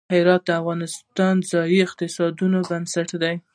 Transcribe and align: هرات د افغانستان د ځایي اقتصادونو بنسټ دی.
هرات 0.13 0.41
د 0.47 0.49
افغانستان 0.61 1.33
د 1.39 1.43
ځایي 1.51 1.77
اقتصادونو 1.87 2.57
بنسټ 2.69 3.09
دی. 3.21 3.35